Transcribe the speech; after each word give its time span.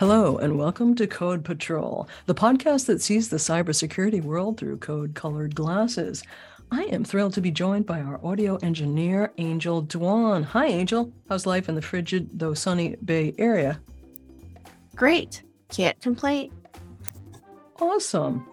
Hello, 0.00 0.38
and 0.38 0.56
welcome 0.56 0.94
to 0.94 1.06
Code 1.06 1.44
Patrol, 1.44 2.08
the 2.24 2.34
podcast 2.34 2.86
that 2.86 3.02
sees 3.02 3.28
the 3.28 3.36
cybersecurity 3.36 4.24
world 4.24 4.56
through 4.56 4.78
code 4.78 5.14
colored 5.14 5.54
glasses. 5.54 6.22
I 6.70 6.84
am 6.84 7.04
thrilled 7.04 7.34
to 7.34 7.42
be 7.42 7.50
joined 7.50 7.84
by 7.84 8.00
our 8.00 8.18
audio 8.24 8.56
engineer, 8.62 9.30
Angel 9.36 9.82
Dwan. 9.82 10.42
Hi, 10.42 10.68
Angel. 10.68 11.12
How's 11.28 11.44
life 11.44 11.68
in 11.68 11.74
the 11.74 11.82
frigid, 11.82 12.30
though 12.32 12.54
sunny 12.54 12.96
Bay 13.04 13.34
Area? 13.36 13.78
Great. 14.96 15.42
Can't 15.68 16.00
complain. 16.00 16.50
Awesome. 17.78 18.48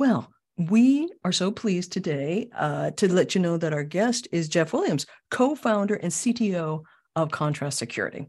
Well, 0.00 0.32
we 0.56 1.12
are 1.24 1.30
so 1.30 1.52
pleased 1.52 1.92
today 1.92 2.50
uh, 2.58 2.90
to 2.96 3.06
let 3.06 3.36
you 3.36 3.40
know 3.40 3.56
that 3.56 3.72
our 3.72 3.84
guest 3.84 4.26
is 4.32 4.48
Jeff 4.48 4.72
Williams, 4.72 5.06
co 5.30 5.54
founder 5.54 5.94
and 5.94 6.10
CTO 6.10 6.82
of 7.14 7.30
Contrast 7.30 7.78
Security. 7.78 8.26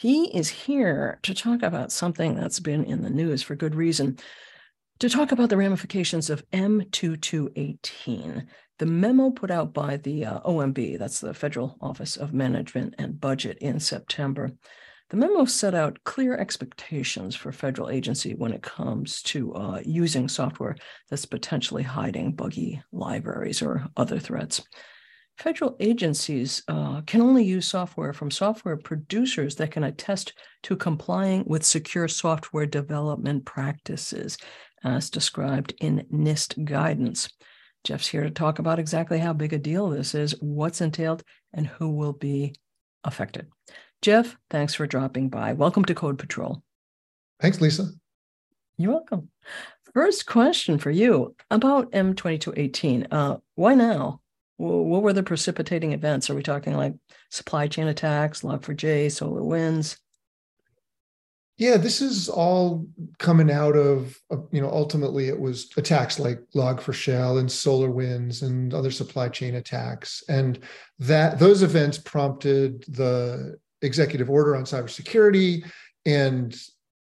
He 0.00 0.34
is 0.34 0.48
here 0.48 1.18
to 1.24 1.34
talk 1.34 1.62
about 1.62 1.92
something 1.92 2.34
that's 2.34 2.58
been 2.58 2.84
in 2.84 3.02
the 3.02 3.10
news 3.10 3.42
for 3.42 3.54
good 3.54 3.74
reason, 3.74 4.16
to 5.00 5.10
talk 5.10 5.30
about 5.30 5.50
the 5.50 5.58
ramifications 5.58 6.30
of 6.30 6.42
M2218, 6.52 8.46
the 8.78 8.86
memo 8.86 9.28
put 9.28 9.50
out 9.50 9.74
by 9.74 9.98
the 9.98 10.24
uh, 10.24 10.40
OMB, 10.40 10.98
that's 10.98 11.20
the 11.20 11.34
Federal 11.34 11.76
Office 11.82 12.16
of 12.16 12.32
Management 12.32 12.94
and 12.96 13.20
Budget, 13.20 13.58
in 13.58 13.78
September. 13.78 14.52
The 15.10 15.18
memo 15.18 15.44
set 15.44 15.74
out 15.74 16.02
clear 16.04 16.34
expectations 16.34 17.36
for 17.36 17.52
federal 17.52 17.90
agency 17.90 18.32
when 18.34 18.54
it 18.54 18.62
comes 18.62 19.20
to 19.24 19.52
uh, 19.52 19.82
using 19.84 20.28
software 20.28 20.76
that's 21.10 21.26
potentially 21.26 21.82
hiding 21.82 22.32
buggy 22.32 22.82
libraries 22.90 23.60
or 23.60 23.86
other 23.98 24.18
threats. 24.18 24.62
Federal 25.40 25.74
agencies 25.80 26.62
uh, 26.68 27.00
can 27.06 27.22
only 27.22 27.42
use 27.42 27.66
software 27.66 28.12
from 28.12 28.30
software 28.30 28.76
producers 28.76 29.56
that 29.56 29.70
can 29.70 29.84
attest 29.84 30.34
to 30.62 30.76
complying 30.76 31.44
with 31.46 31.64
secure 31.64 32.08
software 32.08 32.66
development 32.66 33.46
practices 33.46 34.36
as 34.84 35.08
described 35.08 35.72
in 35.80 36.06
NIST 36.12 36.66
guidance. 36.66 37.26
Jeff's 37.84 38.08
here 38.08 38.22
to 38.22 38.30
talk 38.30 38.58
about 38.58 38.78
exactly 38.78 39.18
how 39.18 39.32
big 39.32 39.54
a 39.54 39.58
deal 39.58 39.88
this 39.88 40.14
is, 40.14 40.34
what's 40.42 40.82
entailed, 40.82 41.22
and 41.54 41.66
who 41.66 41.88
will 41.88 42.12
be 42.12 42.54
affected. 43.04 43.46
Jeff, 44.02 44.36
thanks 44.50 44.74
for 44.74 44.86
dropping 44.86 45.30
by. 45.30 45.54
Welcome 45.54 45.86
to 45.86 45.94
Code 45.94 46.18
Patrol. 46.18 46.62
Thanks, 47.40 47.62
Lisa. 47.62 47.86
You're 48.76 48.92
welcome. 48.92 49.30
First 49.94 50.26
question 50.26 50.76
for 50.76 50.90
you 50.90 51.34
about 51.50 51.92
M2218. 51.92 53.06
Uh, 53.10 53.38
why 53.54 53.74
now? 53.74 54.20
What 54.60 55.02
were 55.02 55.14
the 55.14 55.22
precipitating 55.22 55.92
events? 55.92 56.28
Are 56.28 56.34
we 56.34 56.42
talking 56.42 56.76
like 56.76 56.94
supply 57.30 57.66
chain 57.66 57.86
attacks, 57.88 58.42
Log4j, 58.42 59.06
SolarWinds? 59.06 59.96
Yeah, 61.56 61.78
this 61.78 62.02
is 62.02 62.28
all 62.28 62.86
coming 63.18 63.50
out 63.50 63.74
of, 63.74 64.18
uh, 64.30 64.36
you 64.50 64.60
know, 64.60 64.70
ultimately 64.70 65.28
it 65.28 65.38
was 65.38 65.70
attacks 65.78 66.18
like 66.18 66.40
Log4Shell 66.54 67.38
and 67.38 67.48
SolarWinds 67.48 68.42
and 68.42 68.74
other 68.74 68.90
supply 68.90 69.30
chain 69.30 69.54
attacks. 69.54 70.22
And 70.28 70.58
that 70.98 71.38
those 71.38 71.62
events 71.62 71.96
prompted 71.96 72.84
the 72.88 73.56
executive 73.80 74.28
order 74.28 74.56
on 74.56 74.64
cybersecurity, 74.64 75.64
and 76.04 76.54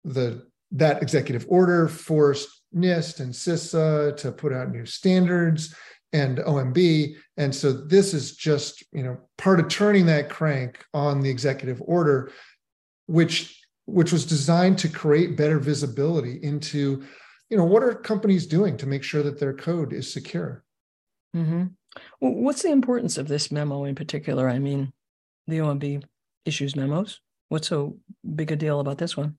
the 0.04 0.46
that 0.72 1.02
executive 1.02 1.46
order 1.48 1.88
forced 1.88 2.48
NIST 2.74 3.20
and 3.20 3.32
CISA 3.32 4.16
to 4.18 4.30
put 4.30 4.52
out 4.52 4.70
new 4.70 4.84
standards 4.84 5.74
and 6.12 6.38
OMB. 6.38 7.14
And 7.36 7.54
so 7.54 7.72
this 7.72 8.14
is 8.14 8.36
just, 8.36 8.84
you 8.92 9.02
know, 9.02 9.18
part 9.36 9.60
of 9.60 9.68
turning 9.68 10.06
that 10.06 10.30
crank 10.30 10.84
on 10.94 11.20
the 11.20 11.30
executive 11.30 11.82
order, 11.84 12.32
which 13.06 13.54
which 13.88 14.12
was 14.12 14.26
designed 14.26 14.76
to 14.78 14.88
create 14.88 15.34
better 15.34 15.58
visibility 15.58 16.38
into, 16.42 17.02
you 17.48 17.56
know, 17.56 17.64
what 17.64 17.82
are 17.82 17.94
companies 17.94 18.46
doing 18.46 18.76
to 18.76 18.86
make 18.86 19.02
sure 19.02 19.22
that 19.22 19.40
their 19.40 19.54
code 19.54 19.94
is 19.94 20.12
secure. 20.12 20.62
Mm-hmm. 21.34 21.68
Well, 22.20 22.32
what's 22.34 22.62
the 22.62 22.70
importance 22.70 23.16
of 23.16 23.28
this 23.28 23.50
memo 23.50 23.84
in 23.84 23.94
particular? 23.94 24.46
I 24.46 24.58
mean, 24.58 24.92
the 25.46 25.58
OMB 25.58 26.04
issues 26.44 26.76
memos. 26.76 27.20
What's 27.48 27.68
so 27.68 27.96
big 28.34 28.52
a 28.52 28.56
deal 28.56 28.80
about 28.80 28.98
this 28.98 29.16
one? 29.16 29.38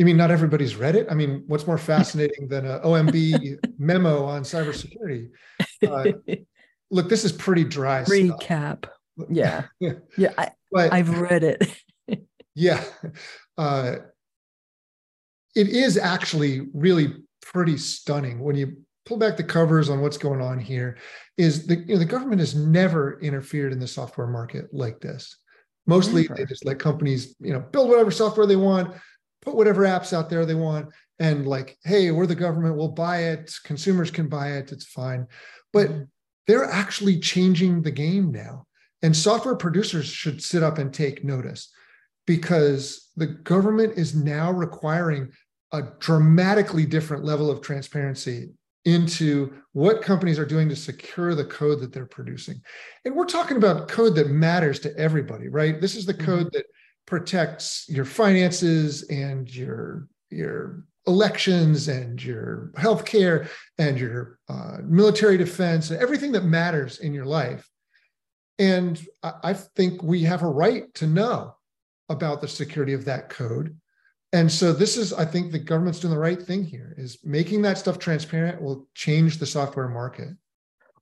You 0.00 0.06
mean 0.06 0.16
not 0.16 0.30
everybody's 0.30 0.76
read 0.76 0.96
it? 0.96 1.08
I 1.10 1.14
mean, 1.14 1.44
what's 1.46 1.66
more 1.66 1.76
fascinating 1.92 2.48
than 2.48 2.64
an 2.64 2.80
OMB 2.80 3.58
memo 3.78 4.24
on 4.24 4.44
cybersecurity? 4.44 5.28
Uh, 5.86 6.12
look, 6.90 7.10
this 7.10 7.26
is 7.26 7.32
pretty 7.32 7.64
dry. 7.64 8.04
Recap. 8.04 8.86
Stuff. 8.86 9.28
Yeah, 9.28 9.64
yeah. 10.16 10.32
I, 10.38 10.52
but, 10.72 10.90
I've 10.90 11.20
read 11.20 11.44
it. 11.44 11.84
yeah, 12.54 12.82
uh, 13.58 13.96
it 15.54 15.68
is 15.68 15.98
actually 15.98 16.68
really 16.72 17.16
pretty 17.42 17.76
stunning 17.76 18.40
when 18.40 18.56
you 18.56 18.78
pull 19.04 19.18
back 19.18 19.36
the 19.36 19.44
covers 19.44 19.90
on 19.90 20.00
what's 20.00 20.16
going 20.16 20.40
on 20.40 20.58
here. 20.58 20.96
Is 21.36 21.66
the 21.66 21.76
you 21.76 21.92
know, 21.92 21.98
the 21.98 22.06
government 22.06 22.40
has 22.40 22.54
never 22.54 23.20
interfered 23.20 23.70
in 23.70 23.78
the 23.78 23.86
software 23.86 24.28
market 24.28 24.72
like 24.72 24.98
this. 25.00 25.36
Mostly 25.86 26.26
they 26.26 26.46
just 26.46 26.64
let 26.64 26.78
companies, 26.78 27.36
you 27.38 27.52
know, 27.52 27.60
build 27.60 27.90
whatever 27.90 28.10
software 28.10 28.46
they 28.46 28.56
want, 28.56 28.94
put 29.42 29.54
whatever 29.54 29.82
apps 29.84 30.12
out 30.12 30.30
there 30.30 30.44
they 30.44 30.54
want, 30.54 30.88
and 31.18 31.46
like, 31.46 31.78
hey, 31.84 32.10
we're 32.10 32.26
the 32.26 32.34
government, 32.34 32.76
we'll 32.76 32.88
buy 32.88 33.24
it, 33.24 33.54
consumers 33.64 34.10
can 34.10 34.28
buy 34.28 34.52
it, 34.52 34.72
it's 34.72 34.86
fine. 34.86 35.26
But 35.72 35.88
mm-hmm. 35.88 36.02
they're 36.46 36.64
actually 36.64 37.20
changing 37.20 37.82
the 37.82 37.90
game 37.90 38.32
now. 38.32 38.66
And 39.02 39.16
software 39.16 39.56
producers 39.56 40.06
should 40.06 40.42
sit 40.42 40.62
up 40.62 40.78
and 40.78 40.92
take 40.92 41.24
notice 41.24 41.72
because 42.26 43.10
the 43.16 43.26
government 43.26 43.98
is 43.98 44.14
now 44.14 44.50
requiring 44.50 45.30
a 45.72 45.82
dramatically 46.00 46.84
different 46.84 47.24
level 47.24 47.50
of 47.50 47.60
transparency 47.60 48.50
into 48.84 49.52
what 49.72 50.02
companies 50.02 50.38
are 50.38 50.46
doing 50.46 50.68
to 50.68 50.76
secure 50.76 51.34
the 51.34 51.44
code 51.44 51.80
that 51.80 51.92
they're 51.92 52.06
producing. 52.06 52.60
And 53.04 53.14
we're 53.14 53.26
talking 53.26 53.56
about 53.56 53.88
code 53.88 54.14
that 54.16 54.30
matters 54.30 54.80
to 54.80 54.96
everybody, 54.96 55.48
right? 55.48 55.80
This 55.80 55.94
is 55.94 56.06
the 56.06 56.14
code 56.14 56.46
mm-hmm. 56.46 56.56
that 56.56 56.66
protects 57.10 57.84
your 57.88 58.06
finances 58.06 59.02
and 59.10 59.54
your 59.54 60.08
your 60.30 60.84
elections 61.06 61.88
and 61.88 62.22
your 62.22 62.70
healthcare 62.76 63.48
and 63.78 63.98
your 63.98 64.38
uh, 64.48 64.78
military 64.84 65.36
defense 65.36 65.90
and 65.90 66.00
everything 66.00 66.32
that 66.32 66.44
matters 66.44 67.00
in 67.00 67.12
your 67.12 67.24
life. 67.24 67.68
And 68.58 69.00
I, 69.22 69.32
I 69.42 69.52
think 69.54 70.02
we 70.02 70.22
have 70.22 70.42
a 70.42 70.48
right 70.48 70.92
to 70.94 71.06
know 71.06 71.56
about 72.08 72.40
the 72.40 72.48
security 72.48 72.92
of 72.92 73.04
that 73.06 73.28
code 73.28 73.76
and 74.32 74.50
so 74.50 74.72
this 74.72 74.96
is 74.96 75.12
i 75.12 75.24
think 75.24 75.50
the 75.50 75.58
government's 75.58 76.00
doing 76.00 76.14
the 76.14 76.18
right 76.18 76.42
thing 76.42 76.64
here 76.64 76.94
is 76.96 77.18
making 77.24 77.62
that 77.62 77.78
stuff 77.78 77.98
transparent 77.98 78.60
will 78.60 78.88
change 78.94 79.38
the 79.38 79.46
software 79.46 79.88
market 79.88 80.28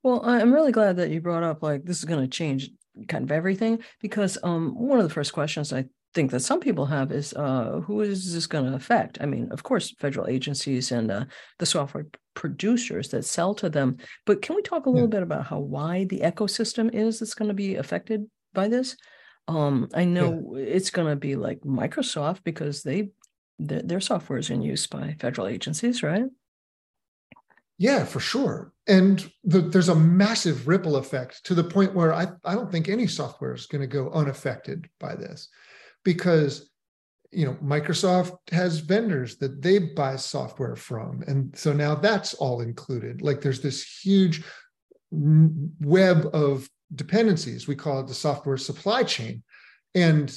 well 0.03 0.21
i'm 0.25 0.53
really 0.53 0.73
glad 0.73 0.97
that 0.97 1.11
you 1.11 1.21
brought 1.21 1.43
up 1.43 1.63
like 1.63 1.85
this 1.85 1.99
is 1.99 2.05
going 2.05 2.21
to 2.21 2.29
change 2.29 2.71
kind 3.07 3.25
of 3.25 3.33
everything 3.33 3.79
because 4.01 4.39
um, 4.43 4.75
one 4.77 4.99
of 4.99 5.07
the 5.07 5.15
first 5.15 5.33
questions 5.33 5.73
i 5.73 5.85
think 6.15 6.31
that 6.31 6.41
some 6.41 6.61
people 6.61 6.87
have 6.87 7.13
is 7.13 7.35
uh, 7.35 7.81
who 7.87 8.01
is 8.01 8.33
this 8.33 8.47
going 8.47 8.65
to 8.65 8.75
affect 8.75 9.19
i 9.21 9.27
mean 9.27 9.49
of 9.51 9.63
course 9.63 9.95
federal 9.99 10.27
agencies 10.27 10.91
and 10.93 11.11
uh, 11.11 11.25
the 11.59 11.67
software 11.67 12.07
producers 12.35 13.09
that 13.09 13.25
sell 13.25 13.55
to 13.55 13.69
them 13.69 13.97
but 14.25 14.43
can 14.43 14.57
we 14.57 14.63
talk 14.63 14.87
a 14.87 14.91
little 14.91 15.09
yeah. 15.09 15.19
bit 15.19 15.23
about 15.23 15.47
how 15.47 15.59
wide 15.59 16.09
the 16.09 16.21
ecosystem 16.21 16.93
is 16.95 17.19
that's 17.19 17.35
going 17.35 17.49
to 17.49 17.55
be 17.55 17.77
affected 17.77 18.25
by 18.55 18.69
this 18.69 18.97
um, 19.49 19.89
I 19.95 20.05
know 20.05 20.53
yeah. 20.55 20.63
it's 20.63 20.91
going 20.91 21.09
to 21.09 21.17
be 21.17 21.35
like 21.35 21.61
Microsoft 21.61 22.45
because 22.45 22.83
they 22.83 23.09
their, 23.59 23.83
their 23.83 24.01
software 24.01 24.39
is 24.39 24.51
in 24.51 24.63
use 24.63 24.87
by 24.87 25.17
federal 25.19 25.49
agencies, 25.49 26.03
right? 26.03 26.27
Yeah, 27.79 28.05
for 28.05 28.21
sure. 28.21 28.73
And 28.87 29.31
the, 29.45 29.61
there's 29.61 29.89
a 29.89 29.95
massive 29.95 30.69
ripple 30.69 30.97
effect 30.97 31.45
to 31.45 31.55
the 31.55 31.65
point 31.65 31.95
where 31.95 32.13
I, 32.13 32.29
I 32.45 32.55
don't 32.55 32.71
think 32.71 32.89
any 32.89 33.07
software 33.07 33.55
is 33.55 33.67
going 33.67 33.81
to 33.81 33.87
go 33.87 34.11
unaffected 34.11 34.89
by 35.01 35.15
this 35.15 35.49
because 36.09 36.71
you 37.33 37.45
know 37.45 37.53
Microsoft 37.63 38.39
has 38.51 38.79
vendors 38.79 39.37
that 39.37 39.61
they 39.61 39.79
buy 39.79 40.17
software 40.17 40.75
from. 40.75 41.23
And 41.27 41.55
so 41.55 41.75
now 41.75 41.95
that's 41.95 42.33
all 42.33 42.63
included. 42.63 43.21
Like 43.21 43.43
there's 43.43 43.61
this 43.61 43.85
huge 44.03 44.43
web 45.11 46.31
of 46.33 46.67
dependencies. 46.95 47.69
We 47.69 47.77
call 47.77 48.01
it 48.01 48.07
the 48.07 48.15
software 48.15 48.57
supply 48.57 49.03
chain. 49.03 49.43
And 49.95 50.35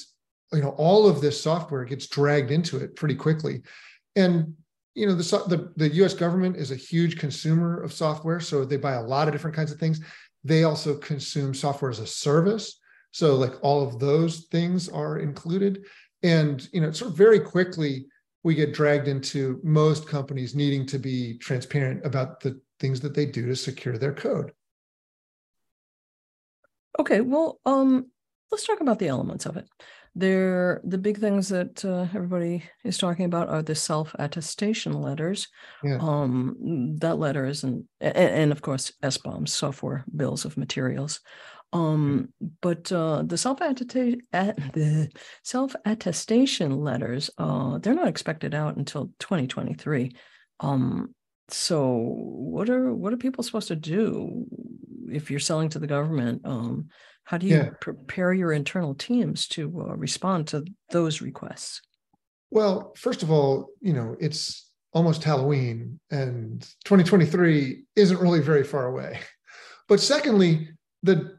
you 0.52 0.62
know 0.62 0.76
all 0.78 1.08
of 1.08 1.22
this 1.22 1.42
software 1.42 1.86
gets 1.86 2.08
dragged 2.08 2.52
into 2.52 2.76
it 2.84 2.98
pretty 2.98 3.16
quickly. 3.16 3.62
And 4.18 4.56
you 4.94 5.08
know 5.08 5.16
the, 5.16 5.24
the 5.48 5.72
the 5.78 5.96
US 6.04 6.14
government 6.14 6.58
is 6.58 6.72
a 6.72 6.86
huge 6.92 7.18
consumer 7.18 7.82
of 7.82 7.94
software 7.94 8.42
so 8.42 8.66
they 8.66 8.76
buy 8.76 8.96
a 8.96 9.08
lot 9.14 9.30
of 9.30 9.34
different 9.34 9.56
kinds 9.56 9.72
of 9.72 9.80
things. 9.80 10.02
They 10.44 10.66
also 10.66 10.98
consume 10.98 11.54
software 11.54 11.92
as 11.92 12.00
a 12.00 12.08
service 12.08 12.81
so 13.12 13.36
like 13.36 13.54
all 13.62 13.86
of 13.86 14.00
those 14.00 14.46
things 14.52 14.90
are 14.90 15.19
included 15.19 15.86
and 16.24 16.69
you 16.72 16.81
know 16.81 16.92
sort 16.92 17.12
of 17.12 17.18
very 17.18 17.40
quickly 17.40 18.06
we 18.44 18.56
get 18.56 18.74
dragged 18.74 19.08
into 19.08 19.60
most 19.63 20.08
companies 20.08 20.56
needing 20.56 20.86
to 20.86 20.98
be 20.98 21.38
transparent 21.38 22.06
about 22.06 22.40
the 22.40 22.60
things 22.80 23.00
that 23.00 23.13
they 23.13 23.25
do 23.25 23.46
to 23.46 23.56
secure 23.56 23.98
their 23.98 24.13
code 24.13 24.52
okay 27.00 27.22
well 27.22 27.60
um 27.66 28.06
let's 28.52 28.68
talk 28.68 28.81
about 28.81 29.00
the 29.00 29.08
elements 29.08 29.46
of 29.46 29.58
it. 29.58 29.68
There, 30.13 30.81
the 30.84 30.98
big 30.98 31.19
things 31.19 31.48
that 31.50 31.86
uh, 31.86 32.08
everybody 32.13 32.63
is 32.84 32.98
talking 32.98 33.25
about 33.25 33.48
are 33.48 33.62
the 33.62 33.75
self 33.75 34.13
attestation 34.19 34.94
letters. 34.94 35.48
Yeah. 35.84 36.00
Um, 36.02 36.98
that 37.00 37.18
letter 37.18 37.46
isn't, 37.46 37.86
and, 38.02 38.18
and 38.18 38.52
of 38.52 38.62
course, 38.62 38.92
SBOMs, 39.02 39.50
software 39.50 40.04
bills 40.13 40.44
of 40.44 40.58
materials. 40.58 41.22
Um, 41.74 42.34
but 42.62 42.92
uh, 42.92 43.24
the 43.26 43.38
self 43.38 43.60
the 43.60 45.10
self 45.44 45.76
attestation 45.86 46.78
letters, 46.82 47.30
uh, 47.38 47.78
they're 47.78 47.94
not 47.94 48.08
expected 48.08 48.54
out 48.54 48.76
until 48.76 49.12
2023. 49.20 50.12
Um, 50.60 51.16
so 51.50 52.14
what 52.16 52.70
are 52.70 52.94
what 52.94 53.14
are 53.14 53.18
people 53.18 53.44
supposed 53.44 53.70
to 53.70 53.76
do 53.76 54.46
if 55.12 55.32
you're 55.32 55.40
selling 55.40 55.70
to 55.70 55.80
the 55.80 55.88
government? 55.88 56.42
Um, 56.46 56.90
how 57.24 57.38
do 57.38 57.48
you 57.48 57.58
yeah. 57.58 57.70
prepare 57.80 58.34
your 58.34 58.52
internal 58.52 58.96
teams 58.96 59.48
to 59.50 59.68
uh, 59.82 59.96
respond 59.96 60.48
to 60.48 60.66
those 60.90 61.22
requests? 61.22 61.82
Well, 62.50 62.94
first 62.98 63.24
of 63.24 63.32
all, 63.32 63.70
you 63.80 63.94
know 63.94 64.16
it's 64.20 64.70
almost 64.94 65.24
Halloween, 65.24 66.00
and 66.10 66.62
2023 66.84 67.84
isn't 67.96 68.20
really 68.20 68.42
very 68.42 68.64
far 68.64 68.88
away. 68.88 69.20
But 69.88 70.00
secondly, 70.00 70.70
the 71.04 71.38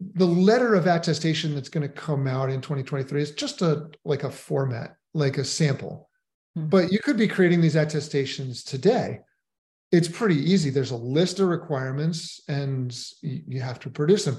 the 0.00 0.26
letter 0.26 0.74
of 0.74 0.86
attestation 0.86 1.54
that's 1.54 1.68
going 1.68 1.86
to 1.86 1.92
come 1.92 2.26
out 2.26 2.50
in 2.50 2.60
2023 2.60 3.20
is 3.20 3.32
just 3.32 3.62
a 3.62 3.88
like 4.04 4.24
a 4.24 4.30
format, 4.30 4.96
like 5.14 5.38
a 5.38 5.44
sample. 5.44 6.08
Mm-hmm. 6.56 6.68
But 6.68 6.92
you 6.92 7.00
could 7.00 7.16
be 7.16 7.28
creating 7.28 7.60
these 7.60 7.76
attestations 7.76 8.62
today. 8.62 9.20
It's 9.90 10.08
pretty 10.08 10.36
easy. 10.36 10.70
There's 10.70 10.90
a 10.90 10.96
list 10.96 11.40
of 11.40 11.48
requirements 11.48 12.42
and 12.48 12.96
you 13.22 13.60
have 13.60 13.80
to 13.80 13.90
produce 13.90 14.24
them. 14.24 14.38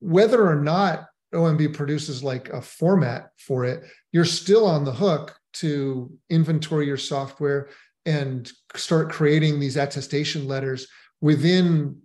Whether 0.00 0.46
or 0.46 0.56
not 0.56 1.06
OMB 1.34 1.74
produces 1.74 2.22
like 2.22 2.48
a 2.48 2.60
format 2.60 3.30
for 3.38 3.64
it, 3.64 3.84
you're 4.12 4.24
still 4.24 4.66
on 4.66 4.84
the 4.84 4.92
hook 4.92 5.38
to 5.54 6.10
inventory 6.30 6.86
your 6.86 6.96
software 6.96 7.68
and 8.06 8.50
start 8.74 9.10
creating 9.10 9.60
these 9.60 9.76
attestation 9.76 10.48
letters 10.48 10.88
within 11.20 12.00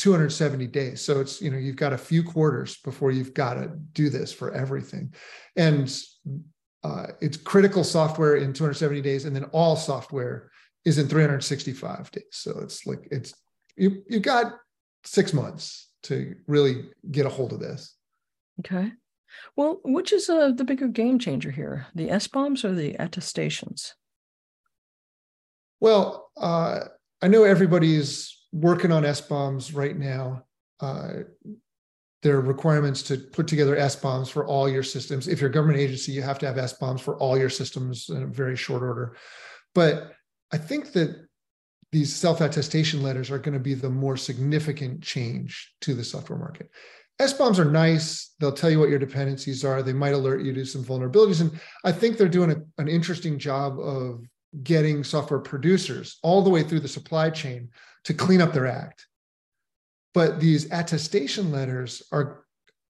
270 0.00 0.66
days. 0.68 1.02
So 1.02 1.20
it's, 1.20 1.42
you 1.42 1.50
know, 1.50 1.58
you've 1.58 1.76
got 1.76 1.92
a 1.92 1.98
few 1.98 2.22
quarters 2.22 2.78
before 2.78 3.10
you've 3.10 3.34
got 3.34 3.54
to 3.54 3.68
do 3.92 4.08
this 4.08 4.32
for 4.32 4.50
everything. 4.52 5.12
And 5.56 5.94
uh, 6.82 7.08
it's 7.20 7.36
critical 7.36 7.84
software 7.84 8.36
in 8.36 8.54
270 8.54 9.02
days, 9.02 9.26
and 9.26 9.36
then 9.36 9.44
all 9.52 9.76
software 9.76 10.50
is 10.86 10.96
in 10.96 11.06
365 11.06 12.10
days. 12.10 12.24
So 12.30 12.58
it's 12.60 12.86
like 12.86 13.06
it's 13.10 13.34
you 13.76 14.02
you 14.08 14.20
got 14.20 14.54
six 15.04 15.34
months 15.34 15.90
to 16.04 16.34
really 16.46 16.88
get 17.10 17.26
a 17.26 17.28
hold 17.28 17.52
of 17.52 17.60
this. 17.60 17.94
Okay. 18.60 18.92
Well, 19.54 19.80
which 19.84 20.12
is 20.12 20.30
uh, 20.30 20.52
the 20.52 20.64
bigger 20.64 20.88
game 20.88 21.18
changer 21.18 21.50
here, 21.50 21.86
the 21.94 22.08
SBOMs 22.08 22.64
or 22.64 22.74
the 22.74 22.94
attestations? 22.94 23.94
Well, 25.78 26.30
uh, 26.38 26.80
I 27.20 27.28
know 27.28 27.44
everybody's 27.44 28.39
working 28.52 28.92
on 28.92 29.02
SBOMs 29.04 29.74
right 29.74 29.96
now. 29.96 30.44
Uh, 30.80 31.10
there 32.22 32.36
are 32.36 32.40
requirements 32.40 33.02
to 33.04 33.16
put 33.16 33.48
together 33.48 33.76
SBOMs 33.76 34.28
for 34.28 34.46
all 34.46 34.68
your 34.68 34.82
systems. 34.82 35.26
If 35.26 35.40
you're 35.40 35.50
a 35.50 35.52
government 35.52 35.78
agency, 35.78 36.12
you 36.12 36.22
have 36.22 36.38
to 36.40 36.46
have 36.46 36.56
SBOMs 36.56 37.00
for 37.00 37.16
all 37.16 37.38
your 37.38 37.48
systems 37.48 38.10
in 38.10 38.22
a 38.22 38.26
very 38.26 38.56
short 38.56 38.82
order. 38.82 39.16
But 39.74 40.12
I 40.52 40.58
think 40.58 40.92
that 40.92 41.26
these 41.92 42.14
self-attestation 42.14 43.02
letters 43.02 43.30
are 43.30 43.38
going 43.38 43.54
to 43.54 43.60
be 43.60 43.74
the 43.74 43.90
more 43.90 44.16
significant 44.16 45.02
change 45.02 45.74
to 45.80 45.94
the 45.94 46.04
software 46.04 46.38
market. 46.38 46.70
SBOMs 47.20 47.58
are 47.58 47.64
nice. 47.64 48.34
They'll 48.38 48.52
tell 48.52 48.70
you 48.70 48.78
what 48.78 48.88
your 48.88 48.98
dependencies 48.98 49.64
are. 49.64 49.82
They 49.82 49.92
might 49.92 50.14
alert 50.14 50.42
you 50.42 50.54
to 50.54 50.64
some 50.64 50.84
vulnerabilities. 50.84 51.40
And 51.40 51.58
I 51.84 51.92
think 51.92 52.16
they're 52.16 52.28
doing 52.28 52.50
a, 52.50 52.80
an 52.80 52.88
interesting 52.88 53.38
job 53.38 53.78
of 53.78 54.24
getting 54.62 55.04
software 55.04 55.40
producers 55.40 56.18
all 56.22 56.42
the 56.42 56.50
way 56.50 56.62
through 56.62 56.80
the 56.80 56.88
supply 56.88 57.30
chain 57.30 57.68
to 58.04 58.14
clean 58.14 58.40
up 58.40 58.52
their 58.52 58.66
act. 58.66 59.06
But 60.12 60.40
these 60.40 60.70
attestation 60.72 61.52
letters 61.52 62.02
are, 62.10 62.44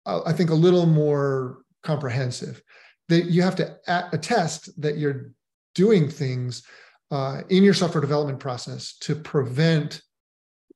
uh, 0.07 0.23
I 0.25 0.33
think, 0.33 0.51
a 0.51 0.55
little 0.55 0.87
more 0.87 1.59
comprehensive. 1.83 2.63
That 3.09 3.27
you 3.27 3.43
have 3.43 3.57
to 3.57 3.77
attest 4.13 4.81
that 4.81 4.97
you're 4.97 5.33
doing 5.75 6.09
things 6.09 6.63
uh, 7.11 7.43
in 7.49 7.65
your 7.65 7.75
software 7.75 8.01
development 8.01 8.39
process 8.39 8.97
to 8.99 9.17
prevent 9.17 10.01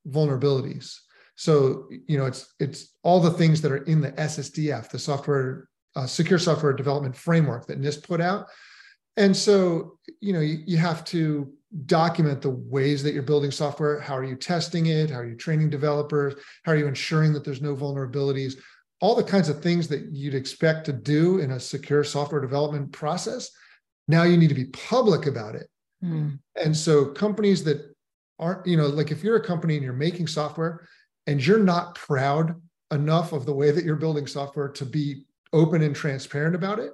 vulnerabilities. 0.09 0.99
So 1.37 1.89
you 2.07 2.19
know 2.19 2.27
it's 2.27 2.55
it's 2.61 2.97
all 3.03 3.21
the 3.21 3.31
things 3.31 3.61
that 3.63 3.73
are 3.73 3.85
in 3.85 4.01
the 4.01 4.13
SSDF, 4.13 4.91
the 4.91 4.99
software 4.99 5.69
uh, 5.97 6.07
secure 6.07 6.39
software 6.39 6.73
development 6.73 7.17
framework 7.17 7.67
that 7.67 7.81
NIST 7.81 8.05
put 8.05 8.21
out. 8.21 8.47
And 9.17 9.37
so 9.37 9.99
you 10.21 10.33
know 10.33 10.41
you, 10.41 10.59
you 10.67 10.77
have 10.77 11.05
to 11.07 11.53
document 11.87 12.41
the 12.41 12.51
ways 12.51 13.03
that 13.03 13.15
you're 13.15 13.23
building 13.23 13.51
software. 13.51 14.01
How 14.01 14.17
are 14.17 14.25
you 14.25 14.37
testing 14.37 14.87
it? 14.87 15.11
How 15.11 15.19
are 15.19 15.27
you 15.27 15.37
training 15.37 15.71
developers? 15.71 16.35
How 16.65 16.73
are 16.73 16.77
you 16.77 16.87
ensuring 16.87 17.33
that 17.33 17.45
there's 17.45 17.63
no 17.63 17.75
vulnerabilities? 17.75 18.55
All 19.01 19.15
the 19.15 19.25
kinds 19.25 19.49
of 19.49 19.61
things 19.61 19.89
that 19.89 20.13
you'd 20.13 20.35
expect 20.35 20.87
to 20.87 20.93
do 20.93 21.39
in 21.41 21.51
a 21.51 21.61
secure 21.61 22.05
software 22.05 22.41
development 22.41 22.93
process. 22.93 23.51
Now 24.07 24.23
you 24.23 24.37
need 24.37 24.49
to 24.49 24.55
be 24.55 24.67
public 24.67 25.27
about 25.27 25.57
it. 25.57 25.69
Mm. 26.03 26.39
And 26.63 26.77
so 26.77 27.07
companies 27.07 27.65
that 27.65 27.95
aren't, 28.39 28.67
you 28.67 28.77
know, 28.77 28.87
like 28.87 29.11
if 29.11 29.25
you're 29.25 29.37
a 29.37 29.45
company 29.45 29.75
and 29.75 29.85
you're 29.85 29.93
making 29.93 30.27
software 30.27 30.87
and 31.27 31.45
you're 31.45 31.59
not 31.59 31.95
proud 31.95 32.55
enough 32.91 33.33
of 33.33 33.47
the 33.47 33.55
way 33.55 33.71
that 33.71 33.85
you're 33.85 33.97
building 33.97 34.27
software 34.27 34.69
to 34.69 34.85
be 34.85 35.25
open 35.53 35.83
and 35.83 35.97
transparent 35.97 36.55
about 36.55 36.79
it, 36.79 36.93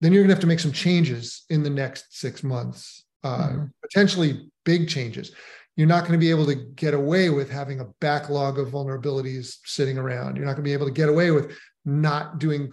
then 0.00 0.12
you're 0.12 0.22
going 0.22 0.28
to 0.28 0.34
have 0.34 0.40
to 0.40 0.46
make 0.46 0.60
some 0.60 0.72
changes 0.72 1.44
in 1.50 1.62
the 1.62 1.70
next 1.70 2.18
six 2.18 2.42
months 2.42 3.04
uh, 3.24 3.48
mm-hmm. 3.48 3.64
potentially 3.82 4.50
big 4.64 4.88
changes. 4.88 5.32
You're 5.76 5.88
not 5.88 6.00
going 6.00 6.12
to 6.12 6.18
be 6.18 6.30
able 6.30 6.46
to 6.46 6.54
get 6.54 6.94
away 6.94 7.30
with 7.30 7.50
having 7.50 7.80
a 7.80 7.86
backlog 8.00 8.58
of 8.58 8.68
vulnerabilities 8.68 9.58
sitting 9.64 9.96
around. 9.96 10.36
You're 10.36 10.46
not 10.46 10.52
going 10.52 10.64
to 10.64 10.68
be 10.68 10.72
able 10.72 10.86
to 10.86 10.92
get 10.92 11.08
away 11.08 11.30
with 11.30 11.56
not 11.84 12.38
doing 12.38 12.72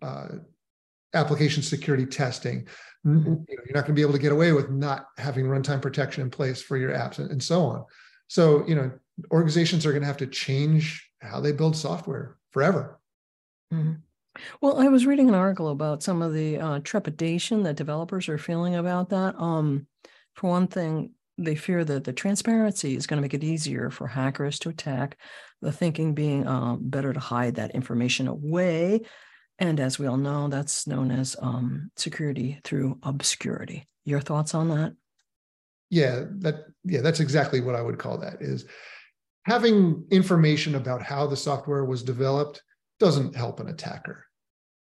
uh, 0.00 0.28
application 1.14 1.62
security 1.62 2.06
testing. 2.06 2.66
Mm-hmm. 3.04 3.26
You 3.48 3.56
know, 3.56 3.62
you're 3.66 3.74
not 3.74 3.86
going 3.86 3.86
to 3.86 3.92
be 3.94 4.02
able 4.02 4.12
to 4.12 4.20
get 4.20 4.32
away 4.32 4.52
with 4.52 4.70
not 4.70 5.06
having 5.18 5.46
runtime 5.46 5.82
protection 5.82 6.22
in 6.22 6.30
place 6.30 6.62
for 6.62 6.76
your 6.76 6.92
apps 6.92 7.18
and, 7.18 7.30
and 7.30 7.42
so 7.42 7.66
on. 7.66 7.84
So, 8.28 8.64
you 8.66 8.76
know, 8.76 8.92
organizations 9.32 9.84
are 9.84 9.90
going 9.90 10.02
to 10.02 10.06
have 10.06 10.16
to 10.18 10.26
change 10.26 11.08
how 11.20 11.40
they 11.40 11.52
build 11.52 11.76
software 11.76 12.36
forever. 12.50 13.00
Mm-hmm. 13.72 13.94
Well, 14.60 14.78
I 14.78 14.88
was 14.88 15.06
reading 15.06 15.28
an 15.28 15.34
article 15.34 15.68
about 15.68 16.02
some 16.02 16.22
of 16.22 16.32
the 16.32 16.58
uh, 16.58 16.80
trepidation 16.82 17.62
that 17.64 17.76
developers 17.76 18.28
are 18.28 18.38
feeling 18.38 18.74
about 18.76 19.10
that. 19.10 19.34
Um, 19.38 19.86
for 20.34 20.50
one 20.50 20.66
thing, 20.66 21.12
they 21.38 21.54
fear 21.54 21.84
that 21.84 22.04
the 22.04 22.12
transparency 22.12 22.96
is 22.96 23.06
going 23.06 23.18
to 23.18 23.22
make 23.22 23.34
it 23.34 23.44
easier 23.44 23.90
for 23.90 24.06
hackers 24.06 24.58
to 24.60 24.68
attack. 24.68 25.16
The 25.60 25.72
thinking 25.72 26.14
being 26.14 26.46
uh, 26.46 26.76
better 26.78 27.12
to 27.12 27.20
hide 27.20 27.56
that 27.56 27.74
information 27.74 28.28
away. 28.28 29.02
And 29.58 29.78
as 29.78 29.98
we 29.98 30.06
all 30.06 30.16
know, 30.16 30.48
that's 30.48 30.86
known 30.86 31.10
as 31.10 31.36
um, 31.40 31.90
security 31.96 32.60
through 32.64 32.98
obscurity. 33.02 33.86
Your 34.04 34.20
thoughts 34.20 34.54
on 34.54 34.68
that? 34.70 34.94
Yeah, 35.88 36.24
that 36.38 36.64
yeah, 36.84 37.02
that's 37.02 37.20
exactly 37.20 37.60
what 37.60 37.74
I 37.74 37.82
would 37.82 37.98
call 37.98 38.18
that. 38.18 38.40
Is 38.40 38.64
having 39.44 40.04
information 40.10 40.74
about 40.74 41.02
how 41.02 41.26
the 41.26 41.36
software 41.36 41.84
was 41.84 42.02
developed 42.02 42.62
doesn't 42.98 43.36
help 43.36 43.60
an 43.60 43.68
attacker. 43.68 44.24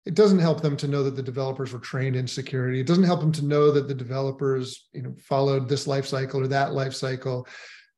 It 0.05 0.15
doesn't 0.15 0.39
help 0.39 0.61
them 0.61 0.75
to 0.77 0.87
know 0.87 1.03
that 1.03 1.15
the 1.15 1.23
developers 1.23 1.71
were 1.71 1.79
trained 1.79 2.15
in 2.15 2.27
security. 2.27 2.79
It 2.79 2.87
doesn't 2.87 3.05
help 3.05 3.21
them 3.21 3.31
to 3.33 3.45
know 3.45 3.71
that 3.71 3.87
the 3.87 3.93
developers, 3.93 4.89
you 4.93 5.01
know, 5.01 5.15
followed 5.17 5.69
this 5.69 5.87
life 5.87 6.05
cycle 6.05 6.41
or 6.41 6.47
that 6.47 6.73
life 6.73 6.93
cycle. 6.93 7.47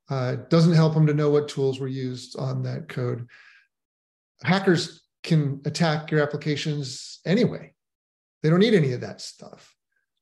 Uh, 0.10 0.36
it 0.36 0.50
doesn't 0.52 0.74
help 0.74 0.94
them 0.94 1.08
to 1.08 1.16
know 1.16 1.32
what 1.32 1.48
tools 1.48 1.80
were 1.80 1.88
used 1.88 2.38
on 2.38 2.62
that 2.64 2.88
code. 2.88 3.28
Hackers 4.44 5.04
can 5.24 5.62
attack 5.66 6.12
your 6.12 6.22
applications 6.22 7.20
anyway. 7.26 7.74
They 8.44 8.52
don't 8.52 8.60
need 8.60 8.76
any 8.76 8.94
of 8.94 9.02
that 9.02 9.22
stuff. 9.22 9.76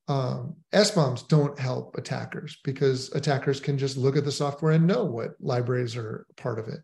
Um, 0.08 0.56
SBOMs 0.74 1.28
don't 1.28 1.58
help 1.60 1.98
attackers 1.98 2.58
because 2.64 3.14
attackers 3.14 3.60
can 3.60 3.78
just 3.78 3.98
look 3.98 4.16
at 4.16 4.26
the 4.26 4.32
software 4.32 4.72
and 4.72 4.88
know 4.88 5.04
what 5.06 5.32
libraries 5.42 5.96
are 5.96 6.26
part 6.38 6.60
of 6.60 6.68
it. 6.70 6.80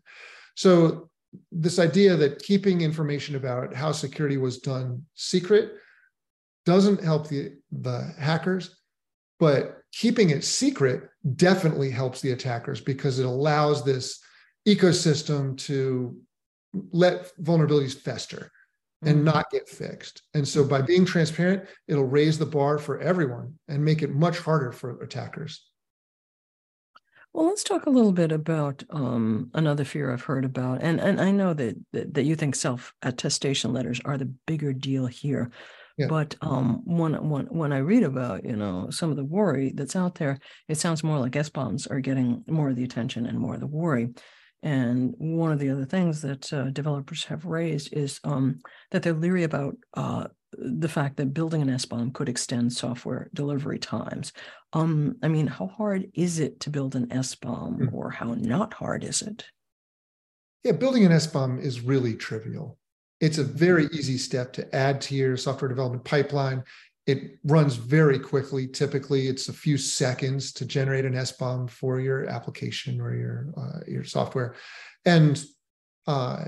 So 0.54 1.10
this 1.52 1.78
idea 1.78 2.16
that 2.16 2.42
keeping 2.42 2.80
information 2.80 3.36
about 3.36 3.74
how 3.74 3.92
security 3.92 4.36
was 4.36 4.58
done 4.58 5.04
secret 5.14 5.74
doesn't 6.66 7.02
help 7.02 7.28
the, 7.28 7.52
the 7.70 8.12
hackers, 8.18 8.76
but 9.38 9.78
keeping 9.92 10.30
it 10.30 10.44
secret 10.44 11.08
definitely 11.36 11.90
helps 11.90 12.20
the 12.20 12.32
attackers 12.32 12.80
because 12.80 13.18
it 13.18 13.26
allows 13.26 13.84
this 13.84 14.20
ecosystem 14.66 15.56
to 15.56 16.16
let 16.92 17.30
vulnerabilities 17.42 17.94
fester 17.94 18.50
and 19.02 19.16
mm-hmm. 19.16 19.24
not 19.24 19.50
get 19.50 19.68
fixed. 19.68 20.22
And 20.34 20.46
so 20.46 20.64
by 20.64 20.82
being 20.82 21.04
transparent, 21.04 21.64
it'll 21.88 22.04
raise 22.04 22.38
the 22.38 22.46
bar 22.46 22.78
for 22.78 23.00
everyone 23.00 23.54
and 23.68 23.84
make 23.84 24.02
it 24.02 24.10
much 24.10 24.38
harder 24.38 24.72
for 24.72 25.00
attackers. 25.02 25.69
Well, 27.32 27.46
let's 27.46 27.62
talk 27.62 27.86
a 27.86 27.90
little 27.90 28.12
bit 28.12 28.32
about 28.32 28.82
um, 28.90 29.50
another 29.54 29.84
fear 29.84 30.12
I've 30.12 30.22
heard 30.22 30.44
about, 30.44 30.82
and 30.82 31.00
and 31.00 31.20
I 31.20 31.30
know 31.30 31.54
that 31.54 31.76
that, 31.92 32.14
that 32.14 32.24
you 32.24 32.34
think 32.34 32.56
self 32.56 32.92
attestation 33.02 33.72
letters 33.72 34.00
are 34.04 34.18
the 34.18 34.32
bigger 34.46 34.72
deal 34.72 35.06
here. 35.06 35.50
Yeah. 35.96 36.06
But 36.08 36.34
um, 36.40 36.82
when, 36.84 37.28
when 37.28 37.46
when 37.46 37.72
I 37.72 37.78
read 37.78 38.02
about 38.02 38.44
you 38.44 38.56
know 38.56 38.90
some 38.90 39.10
of 39.10 39.16
the 39.16 39.24
worry 39.24 39.72
that's 39.74 39.94
out 39.94 40.16
there, 40.16 40.38
it 40.68 40.76
sounds 40.76 41.04
more 41.04 41.18
like 41.18 41.32
SBOMs 41.32 41.88
are 41.90 42.00
getting 42.00 42.42
more 42.48 42.70
of 42.70 42.76
the 42.76 42.84
attention 42.84 43.26
and 43.26 43.38
more 43.38 43.54
of 43.54 43.60
the 43.60 43.66
worry. 43.66 44.08
And 44.62 45.14
one 45.18 45.52
of 45.52 45.58
the 45.58 45.70
other 45.70 45.86
things 45.86 46.22
that 46.22 46.52
uh, 46.52 46.64
developers 46.70 47.24
have 47.24 47.44
raised 47.46 47.92
is 47.94 48.20
um, 48.24 48.60
that 48.90 49.02
they're 49.02 49.14
leery 49.14 49.44
about 49.44 49.76
uh, 49.94 50.26
the 50.52 50.88
fact 50.88 51.16
that 51.16 51.34
building 51.34 51.62
an 51.62 51.68
SBOM 51.68 52.12
could 52.12 52.28
extend 52.28 52.72
software 52.72 53.30
delivery 53.34 53.78
times. 53.78 54.32
Um, 54.72 55.16
I 55.22 55.28
mean, 55.28 55.46
how 55.46 55.66
hard 55.66 56.10
is 56.14 56.38
it 56.38 56.60
to 56.60 56.70
build 56.70 56.94
an 56.96 57.06
SBOM, 57.08 57.78
mm-hmm. 57.78 57.94
or 57.94 58.10
how 58.10 58.34
not 58.34 58.74
hard 58.74 59.04
is 59.04 59.22
it? 59.22 59.44
Yeah, 60.64 60.72
building 60.72 61.06
an 61.06 61.12
SBOM 61.12 61.62
is 61.62 61.80
really 61.80 62.14
trivial. 62.14 62.78
It's 63.20 63.38
a 63.38 63.44
very 63.44 63.86
easy 63.86 64.18
step 64.18 64.52
to 64.54 64.74
add 64.74 65.00
to 65.02 65.14
your 65.14 65.36
software 65.36 65.68
development 65.68 66.04
pipeline. 66.04 66.64
It 67.06 67.38
runs 67.44 67.76
very 67.76 68.18
quickly. 68.18 68.66
Typically, 68.66 69.28
it's 69.28 69.48
a 69.48 69.52
few 69.52 69.76
seconds 69.78 70.52
to 70.54 70.64
generate 70.64 71.04
an 71.04 71.14
SBOM 71.14 71.68
for 71.68 72.00
your 72.00 72.26
application 72.26 73.00
or 73.00 73.14
your 73.14 73.52
uh, 73.56 73.80
your 73.86 74.04
software, 74.04 74.54
and 75.04 75.42
uh, 76.06 76.44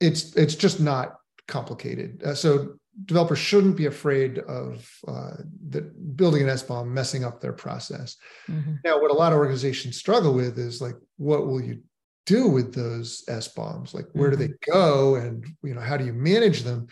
it's 0.00 0.36
it's 0.36 0.54
just 0.54 0.80
not 0.80 1.16
complicated. 1.46 2.22
Uh, 2.22 2.34
so 2.34 2.74
developers 3.04 3.38
shouldn't 3.38 3.76
be 3.76 3.86
afraid 3.86 4.38
of 4.38 4.88
uh, 5.08 5.32
the, 5.68 5.82
building 5.82 6.42
an 6.42 6.48
SBOM 6.48 6.88
messing 6.88 7.24
up 7.24 7.40
their 7.40 7.52
process. 7.52 8.16
Mm-hmm. 8.48 8.74
Now, 8.84 9.00
what 9.00 9.10
a 9.10 9.14
lot 9.14 9.32
of 9.32 9.38
organizations 9.38 9.96
struggle 9.96 10.32
with 10.32 10.58
is 10.58 10.80
like, 10.80 10.94
what 11.16 11.46
will 11.46 11.60
you 11.60 11.82
do 12.26 12.48
with 12.48 12.74
those 12.74 13.24
SBOMs? 13.28 13.94
Like, 13.94 14.06
where 14.12 14.30
mm-hmm. 14.30 14.40
do 14.40 14.46
they 14.46 14.52
mm-hmm. 14.52 14.72
go, 14.72 15.14
and 15.16 15.44
you 15.62 15.74
know, 15.74 15.80
how 15.80 15.96
do 15.96 16.04
you 16.04 16.12
manage 16.12 16.62
them? 16.62 16.86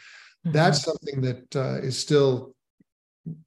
Mm-hmm. 0.44 0.52
That's 0.52 0.82
something 0.82 1.20
that 1.22 1.56
uh, 1.56 1.78
is 1.80 1.96
still 1.98 2.54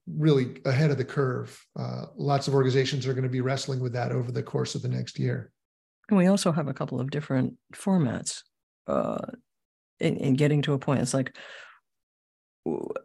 really 0.07 0.61
ahead 0.65 0.91
of 0.91 0.97
the 0.97 1.05
curve. 1.05 1.61
Uh, 1.77 2.05
lots 2.15 2.47
of 2.47 2.53
organizations 2.53 3.05
are 3.05 3.13
going 3.13 3.23
to 3.23 3.29
be 3.29 3.41
wrestling 3.41 3.81
with 3.81 3.93
that 3.93 4.13
over 4.13 4.31
the 4.31 4.43
course 4.43 4.75
of 4.75 4.81
the 4.81 4.87
next 4.87 5.19
year. 5.19 5.51
And 6.09 6.17
we 6.17 6.27
also 6.27 6.51
have 6.51 6.67
a 6.67 6.73
couple 6.73 7.01
of 7.01 7.09
different 7.09 7.55
formats 7.73 8.43
uh, 8.87 9.25
in, 9.99 10.17
in 10.17 10.33
getting 10.35 10.61
to 10.63 10.73
a 10.73 10.79
point. 10.79 11.01
It's 11.01 11.13
like 11.13 11.35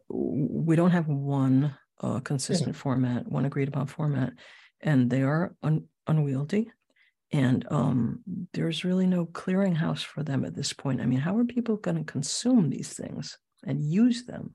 we 0.08 0.76
don't 0.76 0.90
have 0.90 1.06
one 1.06 1.76
uh, 2.00 2.20
consistent 2.20 2.74
yeah. 2.74 2.80
format, 2.80 3.30
one 3.30 3.44
agreed 3.44 3.68
upon 3.68 3.86
format, 3.86 4.32
and 4.80 5.10
they 5.10 5.22
are 5.22 5.54
un- 5.62 5.86
unwieldy. 6.06 6.70
And 7.32 7.64
um, 7.70 8.20
there's 8.54 8.84
really 8.84 9.06
no 9.06 9.26
clearinghouse 9.26 10.02
for 10.02 10.24
them 10.24 10.44
at 10.44 10.56
this 10.56 10.72
point. 10.72 11.00
I 11.00 11.06
mean, 11.06 11.20
how 11.20 11.36
are 11.38 11.44
people 11.44 11.76
going 11.76 11.98
to 11.98 12.12
consume 12.12 12.70
these 12.70 12.92
things 12.92 13.38
and 13.64 13.80
use 13.80 14.24
them? 14.24 14.54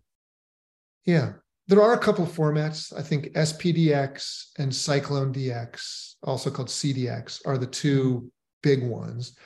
Yeah, 1.06 1.34
there 1.68 1.82
are 1.82 1.94
a 1.94 2.00
couple 2.00 2.26
of 2.26 2.32
formats. 2.32 2.94
I 2.98 3.02
think 3.02 3.34
SPDX 3.34 4.48
and 4.58 4.72
CycloneDX, 4.72 6.16
also 6.24 6.52
called 6.52 6.68
CDX, 6.68 7.42
are 7.46 7.58
the 7.58 7.66
two 7.66 8.04
mm-hmm. 8.04 8.28
big 8.62 8.84
ones. 8.84 9.38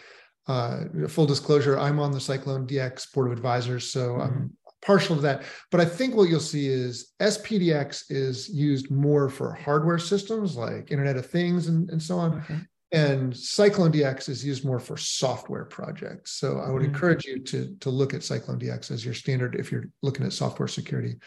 Uh, 0.49 1.07
full 1.07 1.27
disclosure, 1.27 1.77
I'm 1.77 1.99
on 1.99 2.11
the 2.11 2.17
CycloneDX 2.17 3.13
board 3.13 3.27
of 3.27 3.33
advisors, 3.33 3.91
so 3.91 4.13
mm-hmm. 4.13 4.21
I'm 4.21 4.57
partial 4.81 5.15
to 5.15 5.21
that. 5.21 5.43
But 5.69 5.79
I 5.79 5.85
think 5.85 6.15
what 6.15 6.27
you'll 6.27 6.39
see 6.39 6.65
is 6.65 7.13
SPDX 7.21 8.05
is 8.09 8.49
used 8.49 8.89
more 8.89 9.29
for 9.29 9.53
hardware 9.53 9.99
systems 9.99 10.55
like 10.55 10.89
Internet 10.89 11.17
of 11.17 11.27
Things 11.27 11.67
and, 11.67 11.87
and 11.91 12.01
so 12.01 12.17
on. 12.17 12.39
Okay. 12.39 12.59
And 12.91 13.31
CycloneDX 13.31 14.27
is 14.27 14.43
used 14.43 14.65
more 14.65 14.79
for 14.79 14.97
software 14.97 15.65
projects. 15.65 16.31
So 16.31 16.57
I 16.57 16.71
would 16.71 16.81
mm-hmm. 16.81 16.95
encourage 16.95 17.25
you 17.25 17.37
to, 17.43 17.75
to 17.81 17.91
look 17.91 18.15
at 18.15 18.21
CycloneDX 18.21 18.89
as 18.89 19.05
your 19.05 19.13
standard 19.13 19.53
if 19.53 19.71
you're 19.71 19.89
looking 20.01 20.25
at 20.25 20.33
software 20.33 20.67
security. 20.67 21.17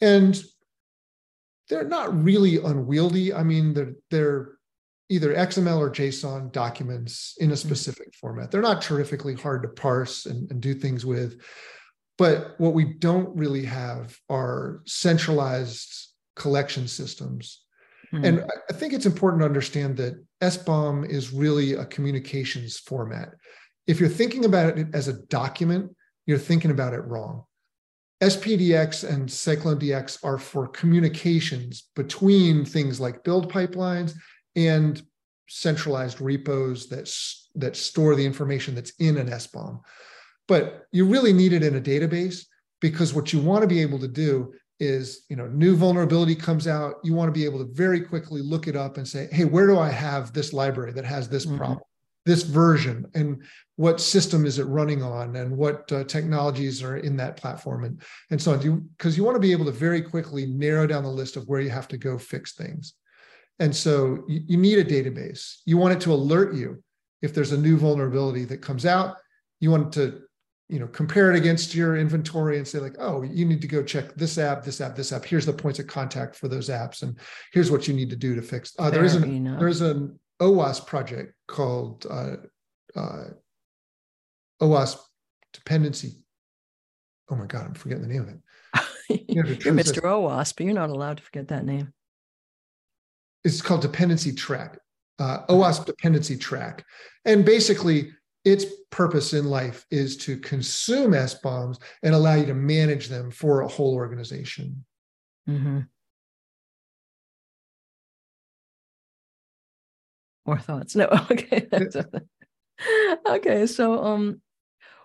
And 0.00 0.42
they're 1.68 1.84
not 1.84 2.24
really 2.24 2.56
unwieldy. 2.56 3.34
I 3.34 3.42
mean, 3.42 3.74
they're, 3.74 3.92
they're 4.10 4.52
either 5.10 5.34
XML 5.34 5.78
or 5.78 5.90
JSON 5.90 6.52
documents 6.52 7.34
in 7.38 7.50
a 7.50 7.54
mm-hmm. 7.54 7.66
specific 7.66 8.14
format. 8.14 8.50
They're 8.50 8.60
not 8.60 8.82
terrifically 8.82 9.34
hard 9.34 9.62
to 9.62 9.68
parse 9.68 10.26
and, 10.26 10.50
and 10.50 10.60
do 10.60 10.74
things 10.74 11.06
with. 11.06 11.40
But 12.18 12.54
what 12.58 12.74
we 12.74 12.84
don't 12.84 13.34
really 13.36 13.64
have 13.64 14.18
are 14.28 14.82
centralized 14.86 16.08
collection 16.34 16.88
systems. 16.88 17.62
Mm-hmm. 18.12 18.24
And 18.24 18.44
I 18.68 18.72
think 18.72 18.92
it's 18.92 19.06
important 19.06 19.40
to 19.40 19.46
understand 19.46 19.96
that 19.98 20.22
SBOM 20.42 21.08
is 21.08 21.32
really 21.32 21.74
a 21.74 21.84
communications 21.84 22.78
format. 22.78 23.30
If 23.86 24.00
you're 24.00 24.08
thinking 24.08 24.44
about 24.44 24.78
it 24.78 24.88
as 24.94 25.08
a 25.08 25.22
document, 25.26 25.94
you're 26.26 26.38
thinking 26.38 26.70
about 26.70 26.92
it 26.92 27.00
wrong. 27.00 27.44
SPDX 28.20 29.08
and 29.08 29.28
CycloneDX 29.28 30.24
are 30.24 30.38
for 30.38 30.66
communications 30.68 31.88
between 31.94 32.64
things 32.64 32.98
like 32.98 33.22
build 33.22 33.52
pipelines 33.52 34.14
and 34.66 35.00
centralized 35.48 36.20
repos 36.20 36.88
that, 36.88 37.10
that 37.54 37.76
store 37.76 38.14
the 38.14 38.24
information 38.24 38.74
that's 38.74 38.92
in 38.98 39.16
an 39.16 39.28
SBOM. 39.28 39.80
But 40.46 40.86
you 40.92 41.04
really 41.04 41.32
need 41.32 41.52
it 41.52 41.62
in 41.62 41.76
a 41.76 41.80
database 41.80 42.44
because 42.80 43.14
what 43.14 43.32
you 43.32 43.40
want 43.40 43.62
to 43.62 43.68
be 43.68 43.80
able 43.80 43.98
to 44.00 44.08
do 44.08 44.52
is, 44.80 45.24
you 45.28 45.36
know, 45.36 45.46
new 45.48 45.76
vulnerability 45.76 46.34
comes 46.34 46.66
out, 46.66 46.94
you 47.02 47.14
want 47.14 47.28
to 47.28 47.38
be 47.38 47.44
able 47.44 47.58
to 47.58 47.72
very 47.72 48.00
quickly 48.00 48.42
look 48.42 48.68
it 48.68 48.76
up 48.76 48.96
and 48.96 49.06
say, 49.06 49.28
hey, 49.32 49.44
where 49.44 49.66
do 49.66 49.78
I 49.78 49.90
have 49.90 50.32
this 50.32 50.52
library 50.52 50.92
that 50.92 51.04
has 51.04 51.28
this 51.28 51.46
mm-hmm. 51.46 51.58
problem? 51.58 51.80
this 52.28 52.42
version 52.42 53.06
and 53.14 53.42
what 53.76 53.98
system 53.98 54.44
is 54.44 54.58
it 54.58 54.64
running 54.64 55.02
on 55.02 55.34
and 55.36 55.56
what 55.56 55.90
uh, 55.92 56.04
technologies 56.04 56.82
are 56.82 56.98
in 56.98 57.16
that 57.16 57.38
platform 57.38 57.84
and 57.84 58.02
and 58.30 58.40
so 58.40 58.52
on 58.52 58.58
because 58.98 59.16
you, 59.16 59.22
you 59.22 59.24
want 59.24 59.34
to 59.34 59.40
be 59.40 59.50
able 59.50 59.64
to 59.64 59.72
very 59.72 60.02
quickly 60.02 60.44
narrow 60.44 60.86
down 60.86 61.02
the 61.02 61.08
list 61.08 61.36
of 61.36 61.48
where 61.48 61.62
you 61.62 61.70
have 61.70 61.88
to 61.88 61.96
go 61.96 62.18
fix 62.18 62.54
things 62.54 62.94
and 63.60 63.74
so 63.74 64.24
you, 64.28 64.42
you 64.46 64.56
need 64.56 64.78
a 64.78 64.84
database. 64.84 65.56
You 65.66 65.76
want 65.76 65.94
it 65.94 66.00
to 66.02 66.12
alert 66.12 66.54
you 66.54 66.82
if 67.22 67.34
there's 67.34 67.52
a 67.52 67.58
new 67.58 67.76
vulnerability 67.76 68.44
that 68.46 68.58
comes 68.58 68.86
out. 68.86 69.16
You 69.60 69.70
want 69.70 69.92
to 69.94 70.22
you 70.68 70.78
know 70.78 70.86
compare 70.86 71.32
it 71.32 71.36
against 71.36 71.74
your 71.74 71.96
inventory 71.96 72.58
and 72.58 72.68
say 72.68 72.78
like 72.78 72.96
oh 72.98 73.22
you 73.22 73.46
need 73.46 73.62
to 73.62 73.66
go 73.66 73.82
check 73.82 74.14
this 74.16 74.36
app 74.36 74.62
this 74.62 74.80
app 74.80 74.94
this 74.94 75.12
app. 75.12 75.24
Here's 75.24 75.46
the 75.46 75.52
points 75.52 75.78
of 75.78 75.86
contact 75.86 76.36
for 76.36 76.46
those 76.46 76.68
apps 76.68 77.02
and 77.02 77.18
here's 77.52 77.70
what 77.70 77.88
you 77.88 77.94
need 77.94 78.10
to 78.10 78.16
do 78.16 78.34
to 78.34 78.42
fix. 78.42 78.74
Uh, 78.78 78.90
there 78.90 79.04
is 79.04 79.14
an 79.14 79.56
there's 79.58 79.80
an 79.80 80.18
OWASP 80.40 80.86
project 80.86 81.34
called 81.48 82.06
uh, 82.08 82.36
uh, 82.94 83.24
OWASP 84.62 84.98
dependency. 85.52 86.22
Oh 87.30 87.36
my 87.36 87.46
god 87.46 87.66
i'm 87.66 87.74
forgetting 87.74 88.06
the 88.06 88.12
name 88.12 88.22
of 88.22 88.28
it. 88.28 88.38
You 89.28 89.40
are 89.40 89.44
mr 89.44 90.02
OWASP 90.02 90.54
but 90.56 90.66
you're 90.66 90.74
not 90.74 90.90
allowed 90.90 91.16
to 91.16 91.22
forget 91.22 91.48
that 91.48 91.64
name 91.64 91.94
it's 93.44 93.62
called 93.62 93.82
dependency 93.82 94.32
track 94.32 94.78
uh, 95.18 95.44
OWASP 95.48 95.86
dependency 95.86 96.36
track 96.36 96.84
and 97.24 97.44
basically 97.44 98.10
its 98.44 98.64
purpose 98.90 99.34
in 99.34 99.44
life 99.44 99.84
is 99.90 100.16
to 100.16 100.38
consume 100.38 101.12
SBOMs 101.12 101.78
and 102.02 102.14
allow 102.14 102.34
you 102.34 102.46
to 102.46 102.54
manage 102.54 103.08
them 103.08 103.30
for 103.30 103.60
a 103.60 103.68
whole 103.68 103.94
organization. 103.94 104.84
Mm-hmm. 105.48 105.80
More 110.46 110.58
thoughts? 110.58 110.96
No. 110.96 111.08
Okay. 111.30 111.66
okay. 113.28 113.66
So, 113.66 114.04
um, 114.04 114.40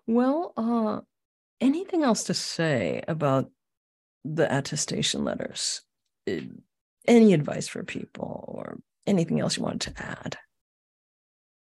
well, 0.06 0.54
uh, 0.56 1.02
anything 1.60 2.04
else 2.04 2.26
to 2.26 2.36
say 2.36 3.02
about 3.08 3.50
the 4.24 4.56
attestation 4.56 5.24
letters? 5.24 5.82
Any 7.08 7.34
advice 7.34 7.68
for 7.68 7.84
people, 7.84 8.46
or 8.48 8.80
anything 9.06 9.40
else 9.40 9.58
you 9.58 9.64
wanted 9.64 9.94
to 9.94 10.04
add? 10.04 10.38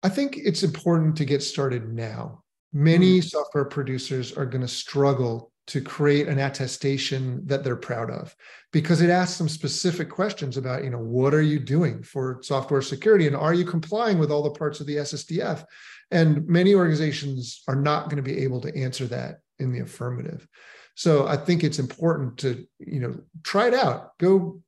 I 0.04 0.10
think 0.10 0.38
it's 0.38 0.64
important 0.64 1.16
to 1.18 1.26
get 1.26 1.42
started 1.42 1.92
now. 1.94 2.44
Many 2.74 3.20
mm. 3.20 3.24
software 3.24 3.66
producers 3.66 4.34
are 4.34 4.46
going 4.46 4.62
to 4.62 4.68
struggle 4.68 5.52
to 5.68 5.80
create 5.80 6.28
an 6.28 6.40
attestation 6.40 7.42
that 7.46 7.64
they're 7.64 7.78
proud 7.78 8.10
of 8.12 8.36
because 8.74 9.02
it 9.02 9.10
asks 9.10 9.38
some 9.38 9.48
specific 9.48 10.10
questions 10.10 10.58
about, 10.58 10.84
you 10.84 10.90
know, 10.90 11.00
what 11.00 11.34
are 11.34 11.42
you 11.42 11.58
doing 11.58 12.04
for 12.04 12.40
software 12.42 12.82
security 12.82 13.28
and 13.28 13.36
are 13.36 13.54
you 13.54 13.64
complying 13.64 14.20
with 14.20 14.30
all 14.30 14.44
the 14.44 14.52
parts 14.52 14.82
of 14.82 14.88
the 14.88 14.98
SSDF? 14.98 15.64
And 16.12 16.46
many 16.48 16.76
organizations 16.76 17.64
are 17.70 17.78
not 17.78 18.06
going 18.06 18.18
to 18.18 18.30
be 18.30 18.40
able 18.40 18.60
to 18.62 18.76
answer 18.76 19.06
that 19.08 19.40
in 19.60 19.72
the 19.72 19.80
affirmative. 19.80 20.46
So 20.96 21.28
I 21.28 21.38
think 21.38 21.64
it's 21.64 21.80
important 21.80 22.38
to, 22.40 22.68
you 22.80 23.00
know, 23.00 23.16
try 23.44 23.68
it 23.68 23.74
out. 23.74 24.18
Go 24.20 24.62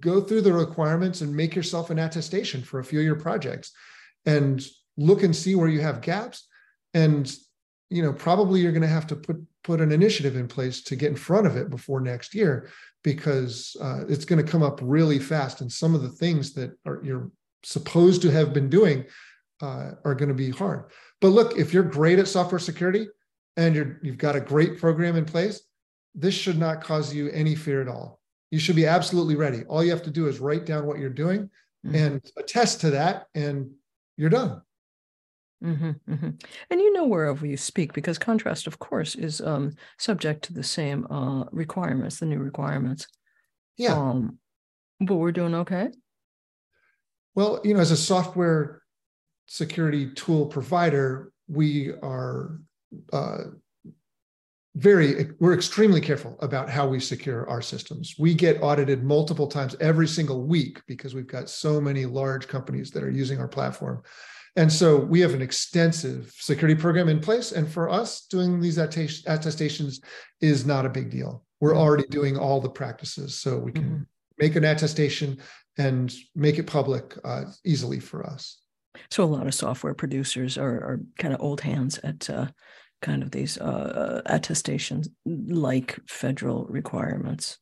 go 0.00 0.20
through 0.20 0.42
the 0.42 0.52
requirements 0.52 1.20
and 1.20 1.34
make 1.34 1.54
yourself 1.54 1.90
an 1.90 1.98
attestation 1.98 2.62
for 2.62 2.80
a 2.80 2.84
few 2.84 2.98
of 2.98 3.04
your 3.04 3.16
projects 3.16 3.72
and 4.24 4.66
look 4.96 5.22
and 5.22 5.34
see 5.34 5.54
where 5.54 5.68
you 5.68 5.80
have 5.80 6.00
gaps 6.00 6.48
and 6.94 7.34
you 7.90 8.02
know 8.02 8.12
probably 8.12 8.60
you're 8.60 8.72
going 8.72 8.82
to 8.82 8.88
have 8.88 9.06
to 9.06 9.16
put 9.16 9.36
put 9.62 9.80
an 9.80 9.92
initiative 9.92 10.36
in 10.36 10.46
place 10.48 10.82
to 10.82 10.96
get 10.96 11.10
in 11.10 11.16
front 11.16 11.46
of 11.46 11.56
it 11.56 11.70
before 11.70 12.00
next 12.00 12.34
year 12.34 12.68
because 13.02 13.76
uh, 13.80 14.04
it's 14.08 14.24
going 14.24 14.44
to 14.44 14.50
come 14.50 14.62
up 14.62 14.80
really 14.82 15.18
fast 15.18 15.60
and 15.60 15.70
some 15.70 15.94
of 15.94 16.02
the 16.02 16.08
things 16.08 16.52
that 16.52 16.72
are 16.86 17.00
you're 17.04 17.30
supposed 17.62 18.22
to 18.22 18.30
have 18.30 18.52
been 18.52 18.68
doing 18.68 19.04
uh, 19.60 19.92
are 20.04 20.14
going 20.14 20.28
to 20.28 20.34
be 20.34 20.50
hard. 20.50 20.84
But 21.20 21.28
look, 21.28 21.58
if 21.58 21.72
you're 21.72 21.82
great 21.82 22.18
at 22.18 22.28
software 22.28 22.58
security 22.58 23.08
and 23.56 23.74
you're 23.74 23.98
you've 24.02 24.18
got 24.18 24.36
a 24.36 24.40
great 24.40 24.78
program 24.78 25.16
in 25.16 25.24
place, 25.24 25.62
this 26.14 26.34
should 26.34 26.58
not 26.58 26.82
cause 26.82 27.14
you 27.14 27.30
any 27.30 27.54
fear 27.54 27.80
at 27.80 27.88
all. 27.88 28.15
You 28.50 28.58
should 28.58 28.76
be 28.76 28.86
absolutely 28.86 29.34
ready. 29.34 29.64
All 29.64 29.82
you 29.82 29.90
have 29.90 30.02
to 30.04 30.10
do 30.10 30.28
is 30.28 30.38
write 30.38 30.66
down 30.66 30.86
what 30.86 30.98
you're 30.98 31.10
doing 31.10 31.50
mm-hmm. 31.84 31.94
and 31.94 32.32
attest 32.36 32.80
to 32.82 32.90
that, 32.90 33.26
and 33.34 33.70
you're 34.16 34.30
done. 34.30 34.62
Mm-hmm, 35.64 36.12
mm-hmm. 36.12 36.30
And 36.70 36.80
you 36.80 36.92
know 36.92 37.06
wherever 37.06 37.46
you 37.46 37.56
speak, 37.56 37.92
because 37.92 38.18
Contrast, 38.18 38.66
of 38.66 38.78
course, 38.78 39.14
is 39.14 39.40
um, 39.40 39.74
subject 39.98 40.44
to 40.44 40.52
the 40.52 40.62
same 40.62 41.06
uh, 41.10 41.44
requirements, 41.50 42.18
the 42.18 42.26
new 42.26 42.38
requirements. 42.38 43.06
Yeah. 43.76 43.94
Um, 43.94 44.38
but 45.00 45.16
we're 45.16 45.32
doing 45.32 45.54
okay. 45.54 45.90
Well, 47.34 47.60
you 47.64 47.74
know, 47.74 47.80
as 47.80 47.90
a 47.90 47.96
software 47.96 48.82
security 49.46 50.10
tool 50.12 50.46
provider, 50.46 51.32
we 51.48 51.92
are 52.02 52.58
uh, 53.12 53.38
very 54.76 55.28
we're 55.40 55.54
extremely 55.54 56.02
careful 56.02 56.36
about 56.40 56.68
how 56.68 56.86
we 56.86 57.00
secure 57.00 57.48
our 57.48 57.62
systems. 57.62 58.14
We 58.18 58.34
get 58.34 58.62
audited 58.62 59.02
multiple 59.02 59.46
times 59.46 59.74
every 59.80 60.06
single 60.06 60.42
week 60.42 60.82
because 60.86 61.14
we've 61.14 61.26
got 61.26 61.48
so 61.48 61.80
many 61.80 62.04
large 62.04 62.46
companies 62.46 62.90
that 62.90 63.02
are 63.02 63.10
using 63.10 63.40
our 63.40 63.48
platform. 63.48 64.02
And 64.54 64.70
so 64.70 64.96
we 64.96 65.20
have 65.20 65.34
an 65.34 65.42
extensive 65.42 66.32
security 66.38 66.78
program 66.78 67.08
in 67.08 67.20
place. 67.20 67.52
And 67.52 67.68
for 67.68 67.90
us 67.90 68.26
doing 68.26 68.60
these 68.60 68.78
attestations 68.78 70.00
is 70.40 70.66
not 70.66 70.86
a 70.86 70.90
big 70.90 71.10
deal. 71.10 71.44
We're 71.60 71.70
mm-hmm. 71.70 71.80
already 71.80 72.06
doing 72.08 72.36
all 72.38 72.60
the 72.60 72.70
practices 72.70 73.34
so 73.34 73.58
we 73.58 73.72
can 73.72 73.84
mm-hmm. 73.84 74.02
make 74.38 74.56
an 74.56 74.64
attestation 74.64 75.38
and 75.78 76.14
make 76.34 76.58
it 76.58 76.66
public 76.66 77.16
uh, 77.24 77.44
easily 77.64 78.00
for 78.00 78.26
us. 78.26 78.60
So 79.10 79.24
a 79.24 79.26
lot 79.26 79.46
of 79.46 79.54
software 79.54 79.94
producers 79.94 80.56
are, 80.56 80.76
are 80.76 81.00
kind 81.18 81.34
of 81.34 81.40
old 81.40 81.62
hands 81.62 81.98
at 82.02 82.28
uh, 82.30 82.46
kind 83.02 83.22
of 83.22 83.30
these 83.30 83.58
uh, 83.58 84.22
attestations 84.26 85.08
like 85.24 85.98
federal 86.08 86.64
requirements? 86.66 87.58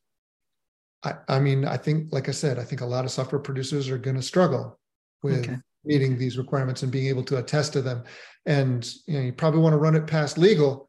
I, 1.03 1.13
I, 1.27 1.39
mean, 1.39 1.65
I 1.65 1.77
think, 1.77 2.11
like 2.11 2.29
I 2.29 2.31
said, 2.31 2.57
I 2.57 2.63
think 2.63 2.81
a 2.81 2.85
lot 2.85 3.05
of 3.05 3.11
software 3.11 3.41
producers 3.41 3.89
are 3.89 3.97
going 3.97 4.15
to 4.15 4.21
struggle 4.21 4.79
with 5.23 5.45
okay. 5.45 5.57
meeting 5.83 6.17
these 6.17 6.37
requirements 6.37 6.83
and 6.83 6.91
being 6.91 7.07
able 7.07 7.23
to 7.23 7.37
attest 7.37 7.73
to 7.73 7.81
them. 7.81 8.03
And 8.45 8.87
you 9.07 9.15
know, 9.15 9.25
you 9.25 9.33
probably 9.33 9.61
want 9.61 9.73
to 9.73 9.77
run 9.77 9.95
it 9.95 10.07
past 10.07 10.37
legal 10.37 10.87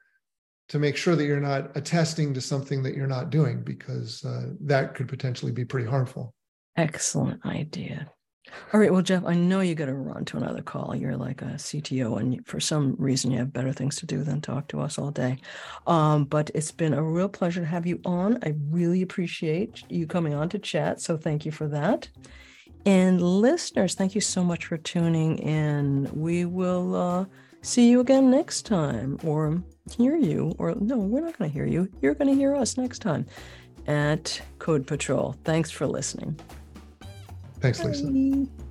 to 0.68 0.78
make 0.78 0.96
sure 0.96 1.14
that 1.14 1.24
you're 1.24 1.40
not 1.40 1.76
attesting 1.76 2.34
to 2.34 2.40
something 2.40 2.82
that 2.82 2.94
you're 2.94 3.06
not 3.06 3.30
doing, 3.30 3.62
because 3.62 4.24
uh, 4.24 4.50
that 4.62 4.94
could 4.94 5.08
potentially 5.08 5.52
be 5.52 5.64
pretty 5.64 5.88
harmful. 5.88 6.34
Excellent 6.76 7.44
idea. 7.46 8.10
All 8.72 8.80
right. 8.80 8.92
Well, 8.92 9.02
Jeff, 9.02 9.24
I 9.24 9.34
know 9.34 9.60
you 9.60 9.74
got 9.74 9.86
to 9.86 9.94
run 9.94 10.24
to 10.26 10.36
another 10.36 10.62
call. 10.62 10.94
You're 10.94 11.16
like 11.16 11.42
a 11.42 11.56
CTO, 11.56 12.18
and 12.18 12.46
for 12.46 12.60
some 12.60 12.96
reason, 12.98 13.30
you 13.30 13.38
have 13.38 13.52
better 13.52 13.72
things 13.72 13.96
to 13.96 14.06
do 14.06 14.22
than 14.22 14.40
talk 14.40 14.68
to 14.68 14.80
us 14.80 14.98
all 14.98 15.10
day. 15.10 15.38
Um, 15.86 16.24
but 16.24 16.50
it's 16.54 16.72
been 16.72 16.94
a 16.94 17.02
real 17.02 17.28
pleasure 17.28 17.60
to 17.60 17.66
have 17.66 17.86
you 17.86 18.00
on. 18.04 18.38
I 18.42 18.54
really 18.70 19.02
appreciate 19.02 19.84
you 19.88 20.06
coming 20.06 20.34
on 20.34 20.48
to 20.50 20.58
chat. 20.58 21.00
So 21.00 21.16
thank 21.16 21.44
you 21.46 21.52
for 21.52 21.68
that. 21.68 22.08
And 22.84 23.20
listeners, 23.20 23.94
thank 23.94 24.14
you 24.14 24.20
so 24.20 24.44
much 24.44 24.66
for 24.66 24.76
tuning 24.76 25.38
in. 25.38 26.08
We 26.12 26.44
will 26.44 26.94
uh, 26.94 27.24
see 27.62 27.90
you 27.90 28.00
again 28.00 28.30
next 28.30 28.62
time, 28.62 29.18
or 29.24 29.62
hear 29.96 30.16
you, 30.16 30.54
or 30.58 30.74
no, 30.76 30.96
we're 30.96 31.20
not 31.20 31.38
going 31.38 31.50
to 31.50 31.54
hear 31.54 31.66
you. 31.66 31.88
You're 32.00 32.14
going 32.14 32.28
to 32.28 32.36
hear 32.36 32.54
us 32.54 32.76
next 32.76 33.00
time 33.00 33.26
at 33.86 34.40
Code 34.58 34.86
Patrol. 34.86 35.36
Thanks 35.44 35.70
for 35.70 35.86
listening. 35.86 36.38
Thanks, 37.74 37.80
Lisa. 38.04 38.65